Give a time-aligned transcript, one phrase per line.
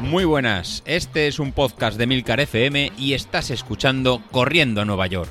[0.00, 5.08] Muy buenas, este es un podcast de Milcar FM y estás escuchando Corriendo a Nueva
[5.08, 5.28] York.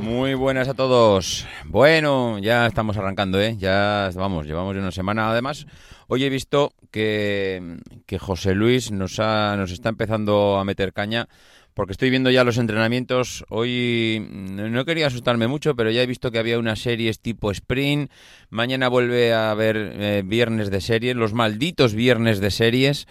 [0.00, 1.46] Muy buenas a todos.
[1.64, 3.56] Bueno, ya estamos arrancando, ¿eh?
[3.56, 5.30] Ya vamos, llevamos una semana.
[5.30, 5.66] Además,
[6.08, 11.28] hoy he visto que, que José Luis nos, ha, nos está empezando a meter caña
[11.74, 13.44] porque estoy viendo ya los entrenamientos.
[13.48, 18.10] Hoy no quería asustarme mucho, pero ya he visto que había unas series tipo sprint.
[18.50, 23.06] Mañana vuelve a haber eh, viernes de series, los malditos viernes de series.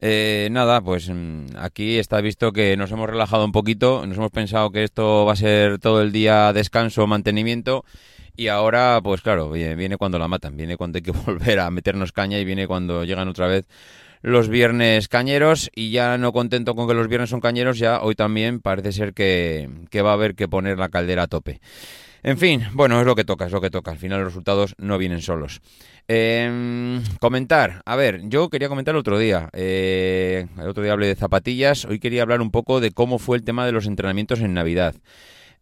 [0.00, 4.30] Eh, nada, pues mm, aquí está visto que nos hemos relajado un poquito, nos hemos
[4.30, 7.84] pensado que esto va a ser todo el día descanso, mantenimiento
[8.34, 12.12] y ahora, pues claro, viene, cuando la matan, viene cuando hay que volver a meternos
[12.12, 13.66] caña y viene cuando llegan otra vez
[14.22, 18.14] los viernes cañeros y ya no contento con que los viernes son cañeros, ya hoy
[18.14, 21.60] también parece ser que, que va a haber que poner la caldera a tope.
[22.24, 23.90] En fin, bueno, es lo que toca, es lo que toca.
[23.90, 25.60] Al final los resultados no vienen solos.
[26.06, 29.48] Em, comentar, a ver, yo quería comentar el otro día.
[29.52, 31.84] Eh, el otro día hablé de zapatillas.
[31.84, 34.94] Hoy quería hablar un poco de cómo fue el tema de los entrenamientos en Navidad.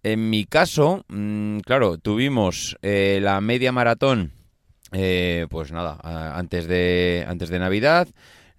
[0.02, 4.32] En mi caso, mm, claro, tuvimos eh, la media maratón,
[4.92, 5.98] eh, pues nada,
[6.36, 8.08] antes de antes de Navidad.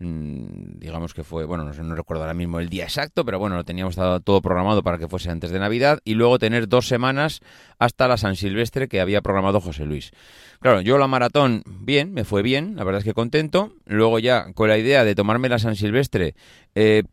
[0.03, 3.63] Mm, digamos que fue, bueno, no, recuerdo ahora mismo el día exacto, pero bueno, lo
[3.63, 7.41] teníamos todo programado para que fuese antes de Navidad y luego tener dos semanas
[7.77, 10.11] hasta la San Silvestre que había programado José Luis.
[10.59, 13.73] Claro, yo la maratón, bien, me fue bien, la verdad es que contento.
[13.85, 16.33] Luego ya con la idea de tomarme la San Silvestre,
[16.73, 17.03] eh,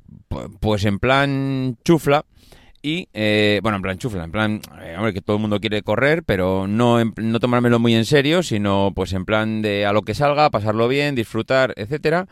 [0.61, 2.25] pues en plan chufla.
[2.81, 5.83] Y, eh, bueno, en plan chufla, en plan, eh, hombre, que todo el mundo quiere
[5.83, 10.03] correr, pero no, no tomármelo muy en serio, sino pues en plan de a lo
[10.03, 12.29] que salga, pasarlo bien, disfrutar, etcétera.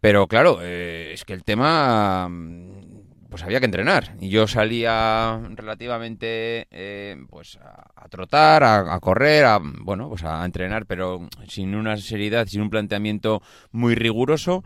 [0.00, 4.14] Pero claro, eh, es que el tema, mm, pues había que entrenar.
[4.20, 10.86] Y yo salía relativamente, eh, pues a, trotar, a, correr, a, bueno, pues a entrenar,
[10.86, 13.42] pero sin una seriedad, sin un planteamiento
[13.72, 14.64] muy riguroso.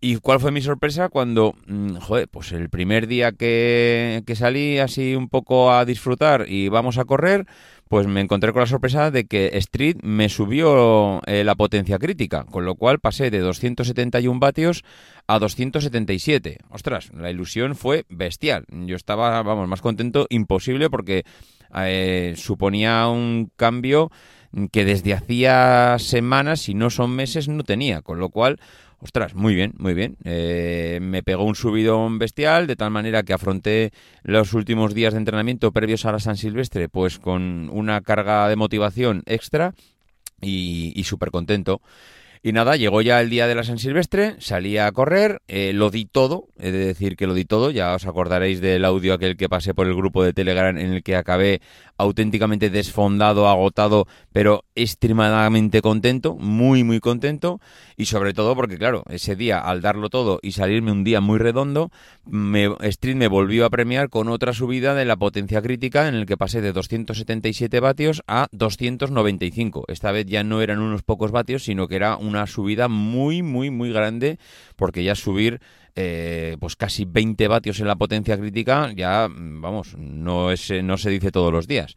[0.00, 4.78] ¿Y cuál fue mi sorpresa cuando, mm, joder, pues el primer día que, que salí
[4.78, 7.46] así un poco a disfrutar y vamos a correr,
[7.88, 12.44] pues me encontré con la sorpresa de que Street me subió eh, la potencia crítica,
[12.44, 14.84] con lo cual pasé de 271 vatios
[15.26, 16.58] a 277.
[16.68, 18.64] Ostras, la ilusión fue bestial.
[18.68, 21.24] Yo estaba, vamos, más contento imposible porque
[21.74, 24.10] eh, suponía un cambio
[24.72, 28.58] que desde hacía semanas, si no son meses, no tenía, con lo cual
[28.98, 30.16] Ostras, muy bien, muy bien.
[30.24, 33.92] Eh, me pegó un subidón bestial, de tal manera que afronté
[34.22, 38.56] los últimos días de entrenamiento previos a la San Silvestre, pues con una carga de
[38.56, 39.74] motivación extra
[40.40, 41.82] y, y súper contento.
[42.46, 45.90] Y nada, llegó ya el día de la San Silvestre, salí a correr, eh, lo
[45.90, 49.36] di todo, he de decir que lo di todo, ya os acordaréis del audio aquel
[49.36, 51.60] que pasé por el grupo de Telegram en el que acabé
[51.96, 57.60] auténticamente desfondado, agotado, pero extremadamente contento, muy muy contento,
[57.96, 61.38] y sobre todo porque claro, ese día al darlo todo y salirme un día muy
[61.38, 61.90] redondo,
[62.24, 66.26] me, Street me volvió a premiar con otra subida de la potencia crítica en el
[66.26, 69.84] que pasé de 277 vatios a 295.
[69.88, 73.70] Esta vez ya no eran unos pocos vatios, sino que era una subida muy, muy,
[73.70, 74.38] muy grande,
[74.76, 75.60] porque ya subir
[75.96, 81.10] eh, pues casi 20 vatios en la potencia crítica ya, vamos, no, es, no se
[81.10, 81.96] dice todos los días.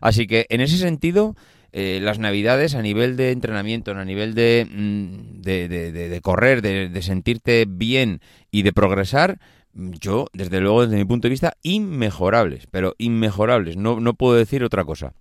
[0.00, 1.34] Así que en ese sentido...
[1.70, 6.62] Eh, las navidades a nivel de entrenamiento, a nivel de, mm, de, de, de correr,
[6.62, 9.38] de, sentirte bien y de progresar,
[9.74, 14.64] yo, desde luego, desde mi punto de vista, inmejorables, pero inmejorables, no, no puedo decir
[14.64, 15.12] otra cosa.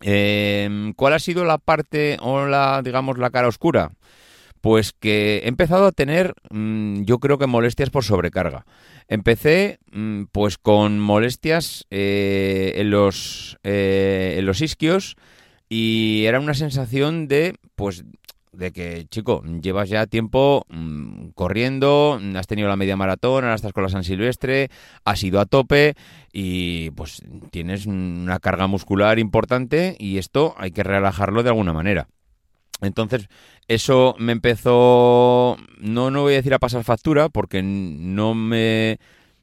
[0.00, 3.92] Eh, ¿Cuál ha sido la parte o la, digamos, la cara oscura?
[4.62, 8.64] Pues que he empezado a tener, mm, yo creo que molestias por sobrecarga.
[9.08, 15.16] Empecé, mm, pues, con molestias eh, en los eh, en los isquios
[15.68, 18.04] y era una sensación de, pues,
[18.52, 23.72] de que, chico, llevas ya tiempo mm, corriendo, has tenido la media maratón, ahora estás
[23.72, 24.68] con la San Silvestre,
[25.04, 25.94] has ido a tope
[26.32, 32.08] y pues tienes una carga muscular importante y esto hay que relajarlo de alguna manera.
[32.82, 33.28] Entonces,
[33.68, 38.98] eso me empezó, no, no voy a decir a pasar factura, porque no me,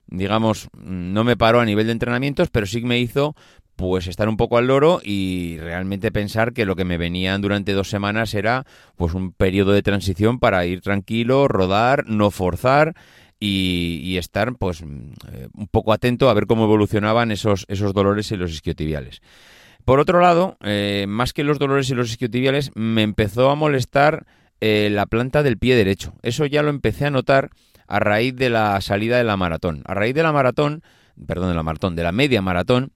[0.07, 3.35] digamos, no me paró a nivel de entrenamientos, pero sí me hizo
[3.75, 7.71] pues estar un poco al loro y realmente pensar que lo que me venían durante
[7.71, 8.65] dos semanas era
[8.97, 12.93] pues un periodo de transición para ir tranquilo, rodar, no forzar
[13.39, 18.39] y, estar pues eh, un poco atento a ver cómo evolucionaban esos, esos dolores en
[18.39, 19.21] los isquiotibiales.
[19.85, 24.25] Por otro lado, eh, más que los dolores en los isquiotibiales, me empezó a molestar
[24.61, 26.13] eh, la planta del pie derecho.
[26.21, 27.49] Eso ya lo empecé a notar
[27.87, 29.81] a raíz de la salida de la maratón.
[29.85, 30.83] A raíz de la maratón
[31.25, 32.91] perdón, de la maratón, de la media maratón,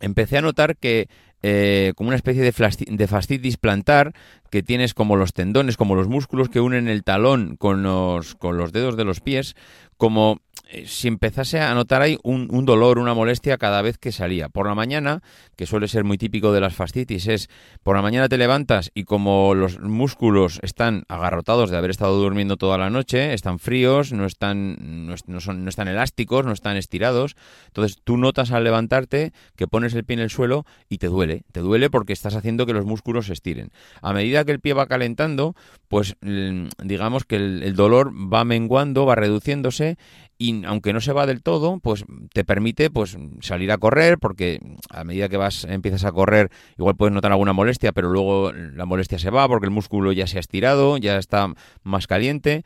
[0.00, 1.08] empecé a notar que
[1.42, 2.52] eh, como una especie de,
[2.86, 4.14] de, fascitis plantar,
[4.50, 8.56] que tienes como los tendones, como los músculos que unen el talón con los, con
[8.56, 9.54] los dedos de los pies,
[9.96, 10.40] como
[10.86, 14.48] si empezase a notar ahí un, un, dolor, una molestia cada vez que salía.
[14.48, 15.22] Por la mañana,
[15.56, 17.48] que suele ser muy típico de las fascitis, es
[17.82, 22.56] por la mañana te levantas y como los músculos están agarrotados de haber estado durmiendo
[22.56, 27.36] toda la noche, están fríos, no están, no, son, no están elásticos, no están estirados,
[27.66, 31.44] entonces tú notas al levantarte que pones el pie en el suelo y te duele,
[31.52, 33.70] te duele porque estás haciendo que los músculos se estiren.
[34.02, 35.54] A medida que el pie va calentando,
[35.88, 39.96] pues mm, digamos que el, el dolor va menguando, va reduciéndose
[40.38, 44.60] y aunque no se va del todo, pues te permite pues salir a correr porque
[44.90, 48.84] a medida que vas empiezas a correr igual puedes notar alguna molestia, pero luego la
[48.86, 51.52] molestia se va porque el músculo ya se ha estirado, ya está
[51.82, 52.64] más caliente.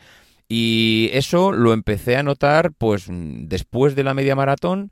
[0.49, 4.90] Y eso lo empecé a notar pues después de la media maratón.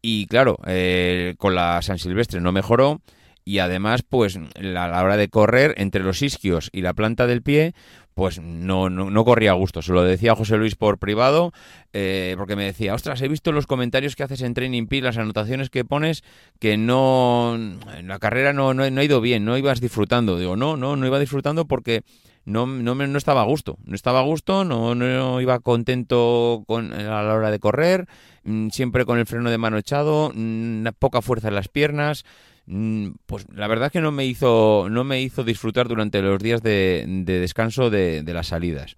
[0.00, 3.00] Y claro, eh, con la San Silvestre no mejoró
[3.44, 7.42] y además pues a la hora de correr entre los isquios y la planta del
[7.42, 7.74] pie
[8.14, 9.82] pues no, no, no, corría a gusto.
[9.82, 11.52] Se lo decía José Luis por privado,
[11.92, 15.16] eh, porque me decía, ostras, he visto los comentarios que haces en Training Peak, las
[15.16, 16.22] anotaciones que pones,
[16.58, 20.38] que no, en la carrera no, no, ha ido bien, no ibas disfrutando.
[20.38, 22.02] Digo, no, no, no iba disfrutando porque
[22.44, 23.78] no, no, no estaba a gusto.
[23.84, 28.06] No estaba a gusto, no, no iba contento con, a la hora de correr,
[28.44, 32.24] mm, siempre con el freno de mano echado, mm, poca fuerza en las piernas.
[32.66, 36.62] Mm, pues la verdad que no me hizo, no me hizo disfrutar durante los días
[36.62, 38.96] de, descanso de, las salidas.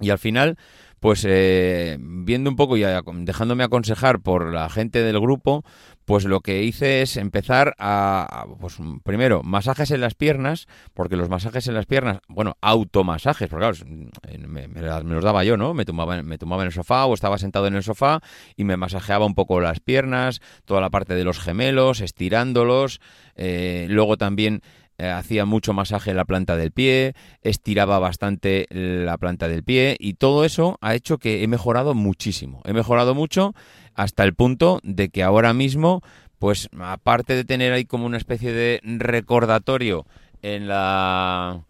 [0.00, 0.58] Y al final,
[1.00, 5.64] pues eh, viendo un poco y dejándome aconsejar por la gente del grupo,
[6.04, 11.28] pues lo que hice es empezar a, pues primero, masajes en las piernas, porque los
[11.28, 14.68] masajes en las piernas, bueno, automasajes, porque claro, me,
[15.04, 15.74] los daba yo, ¿no?
[15.74, 18.20] Me tomaba, me tomaba en el sofá o estaba sentado en el sofá
[18.56, 23.00] y me masajeaba un poco las piernas, toda la parte de los gemelos, estirándolos,
[23.36, 24.62] eh, luego también
[24.98, 30.14] hacía mucho masaje en la planta del pie, estiraba bastante la planta del pie y
[30.14, 32.60] todo eso ha hecho que he mejorado muchísimo.
[32.64, 33.54] He mejorado mucho
[33.94, 36.02] hasta el punto de que ahora mismo,
[36.38, 40.06] pues aparte de tener ahí como una especie de recordatorio
[40.42, 41.64] en la...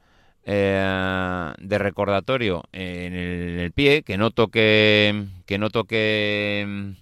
[0.51, 6.95] Eh, de recordatorio en el, pie, que no toque, que no toque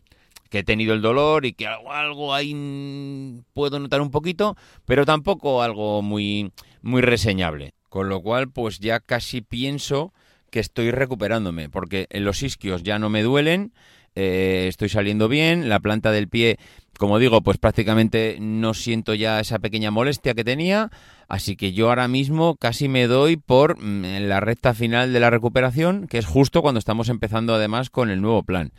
[0.59, 5.63] he tenido el dolor y que algo, algo ahí puedo notar un poquito, pero tampoco
[5.63, 7.75] algo muy, muy reseñable.
[7.89, 10.13] Con lo cual, pues ya casi pienso
[10.51, 13.73] que estoy recuperándome, porque en los isquios ya no me duelen,
[14.15, 16.59] eh, estoy saliendo bien, la planta del pie,
[16.99, 20.91] como digo, pues prácticamente no siento ya esa pequeña molestia que tenía,
[21.29, 25.31] así que yo ahora mismo casi me doy por mm, la recta final de la
[25.31, 28.73] recuperación, que es justo cuando estamos empezando además con el nuevo plan.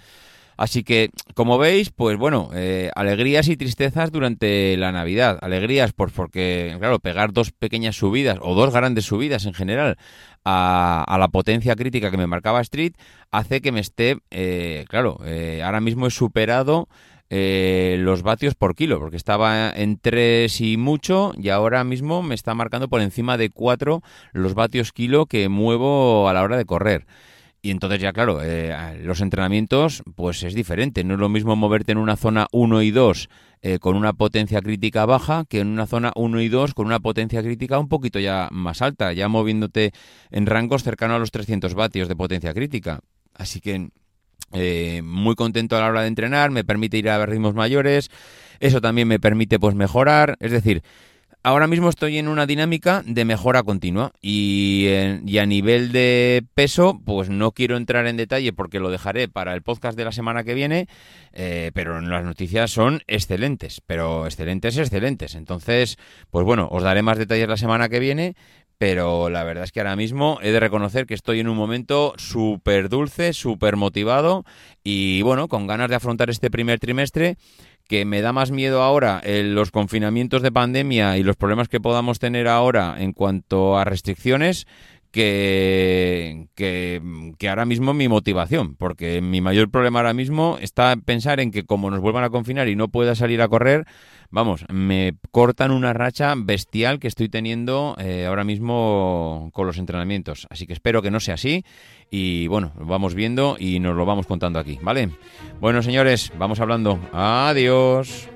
[0.57, 5.37] Así que, como veis, pues bueno, eh, alegrías y tristezas durante la Navidad.
[5.41, 9.97] Alegrías pues porque, claro, pegar dos pequeñas subidas o dos grandes subidas en general
[10.43, 12.93] a, la potencia crítica que me marcaba Street
[13.29, 16.87] hace que me esté, eh, claro, eh, ahora mismo he superado
[17.29, 22.55] los vatios por kilo, porque estaba en 3 y mucho y ahora mismo me está
[22.55, 24.01] marcando por encima de 4
[24.31, 27.05] los vatios kilo que muevo a la hora de correr.
[27.67, 31.03] Y entonces ya, claro, eh, los entrenamientos, pues es diferente.
[31.03, 33.29] No es lo mismo moverte en una zona 1 y 2
[33.61, 37.01] eh, con una potencia crítica baja que en una zona 1 y 2 con una
[37.01, 39.91] potencia crítica un poquito ya más alta, ya moviéndote
[40.31, 43.01] en rangos cercanos a los 300 vatios de potencia crítica.
[43.33, 43.89] Así que
[44.53, 48.09] eh, muy contento a la hora de entrenar, me permite ir a ritmos mayores,
[48.61, 50.83] eso también me permite pues mejorar, es decir,
[51.47, 54.85] ahora mismo estoy en una dinámica de mejora continua y,
[55.39, 59.61] a nivel de peso, pues no quiero entrar en detalle porque lo dejaré para el
[59.61, 60.89] podcast de la semana que viene,
[61.31, 65.35] eh, pero las noticias son excelentes, pero excelentes, excelentes.
[65.35, 65.97] Entonces,
[66.31, 68.35] pues bueno, os daré más detalles la semana que viene,
[68.77, 72.13] pero la verdad es que ahora mismo he de reconocer que estoy en un momento
[72.17, 74.43] súper dulce, súper motivado
[74.83, 77.37] y bueno, con ganas de afrontar este primer trimestre
[77.87, 82.19] que me da más miedo ahora los confinamientos de pandemia y los problemas que podamos
[82.19, 84.67] tener ahora en cuanto a restricciones
[85.17, 91.49] que, que, ahora mismo mi motivación, porque mi mayor problema ahora mismo está pensar en
[91.49, 93.87] que como nos vuelvan a confinar y no pueda salir a correr,
[94.29, 100.45] vamos, me cortan una racha bestial que estoy teniendo eh, ahora mismo con los entrenamientos.
[100.51, 101.65] Así que espero que no sea así
[102.11, 105.09] y bueno, vamos viendo y nos lo vamos contando aquí, ¿vale?
[105.59, 106.99] Bueno, señores, vamos hablando.
[107.11, 108.29] Adiós.